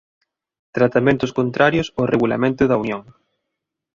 [0.77, 3.03] Tratamentos contrarios ao Regulamento da Unión